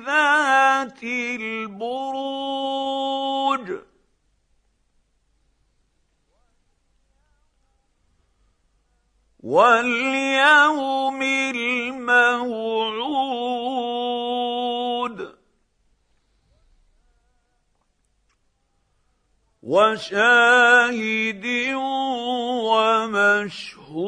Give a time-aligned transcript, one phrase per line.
[0.07, 2.27] ذات البروج.
[9.43, 11.23] واليوم
[12.11, 13.07] الموعود.
[19.63, 21.45] وشاهد
[22.65, 24.07] ومشهود.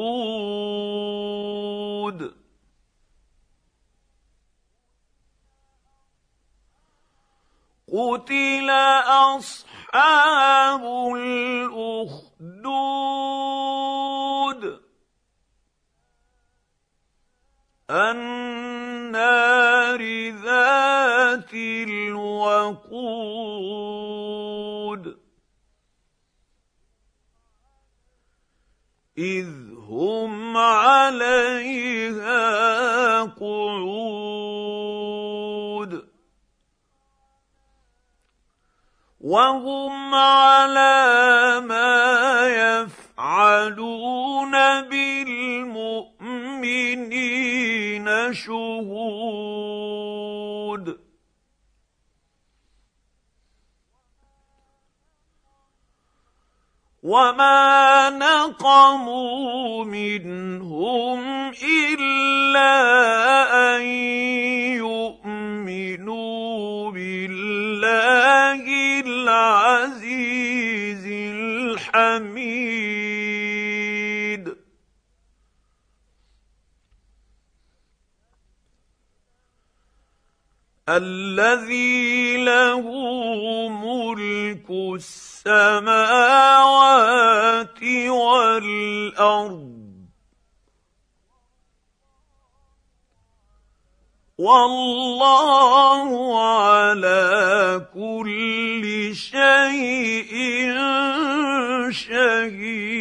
[7.93, 8.69] قتل
[9.39, 10.83] اصحاب
[11.15, 12.29] الاخدود.
[17.89, 18.69] النار
[20.29, 22.79] ذات الوقود.
[29.17, 29.49] إذ
[29.89, 32.41] هم عليها
[33.21, 34.89] قعود.
[39.19, 45.48] وهم على ما يفعلون بالمؤمنين
[48.33, 50.19] شهود.
[57.03, 62.75] وما نقموا منهم الا
[63.77, 63.81] ان
[64.83, 68.63] يؤمنوا بالله
[69.05, 72.78] العزيز الحميد
[80.89, 82.81] الذي له
[83.69, 85.83] ملك السماوات
[88.09, 89.79] والأرض.
[94.39, 100.31] والله على كل شيء
[101.91, 102.99] شهيد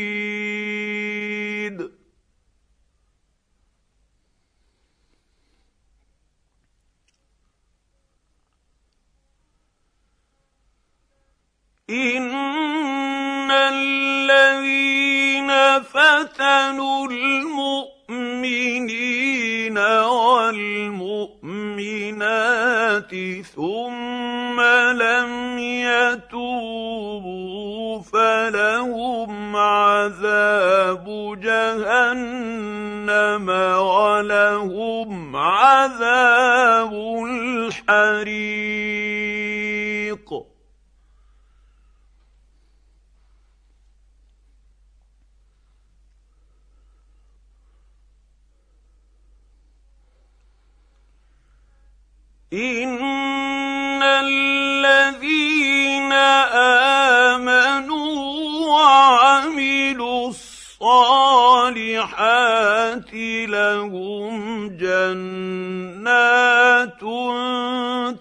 [11.90, 15.50] ان الذين
[16.18, 17.06] فتنوا
[18.10, 18.58] المؤمنين
[19.78, 21.14] والمؤمنات
[23.56, 26.28] ثم لم يتوبوا
[28.02, 31.06] فلهم عذاب
[31.42, 32.68] جهنم
[33.78, 36.92] ولهم عذاب
[37.28, 38.87] الحريق.
[52.52, 55.32] ان الذين
[57.32, 58.08] امنوا
[58.66, 60.84] وعملوا الصالحات
[63.48, 65.98] لهم جنات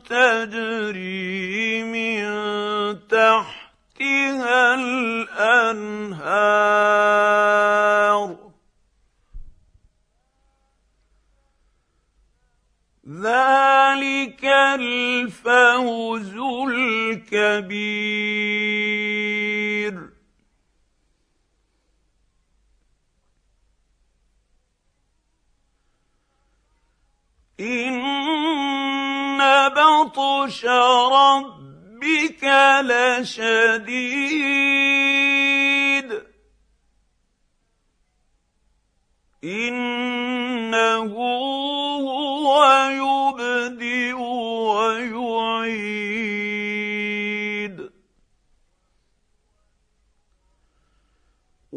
[0.09, 2.27] تجري من
[3.07, 6.27] تحتها الانهار
[14.27, 16.33] ذلك الفوز
[16.69, 17.77] الكبير.
[27.59, 29.37] إن
[29.69, 30.65] بطش
[31.11, 32.43] ربك
[32.83, 34.66] لشديد.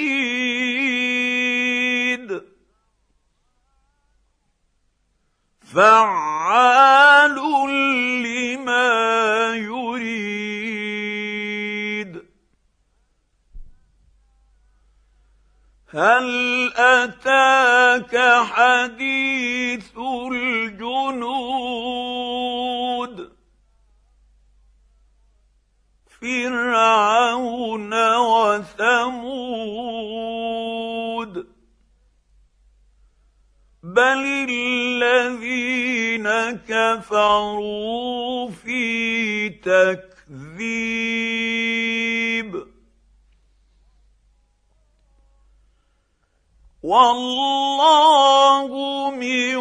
[5.74, 7.05] فعال
[15.96, 16.28] هل
[16.76, 19.98] أتاك حديث
[20.32, 21.16] الجنود؟
[26.22, 28.76] فرعون وثمود.
[33.84, 36.28] بل الذين
[36.68, 40.16] كفروا في تكذيب.
[46.86, 48.70] والله
[49.12, 49.56] من